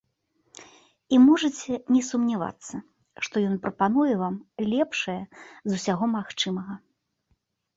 І 1.17 1.19
можаце 1.25 1.73
не 1.97 2.01
сумнявацца, 2.07 2.75
што 3.27 3.35
ён 3.51 3.55
прапануе 3.67 4.13
вам 4.23 4.35
лепшае 4.73 5.19
з 5.71 5.79
усяго 5.79 6.05
магчымага. 6.19 6.73